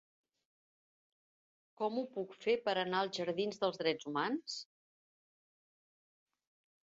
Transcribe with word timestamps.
Com 1.81 1.99
ho 2.01 2.05
puc 2.15 2.31
fer 2.45 2.55
per 2.69 2.73
anar 2.83 3.03
als 3.05 3.19
jardins 3.21 3.61
dels 3.65 3.79
Drets 3.83 4.09
Humans? 4.13 4.55